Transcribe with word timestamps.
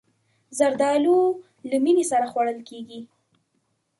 زردالو 0.57 1.19
له 1.69 1.77
مینې 1.83 2.05
سره 2.11 2.25
خوړل 2.31 2.59
کېږي. 2.69 2.99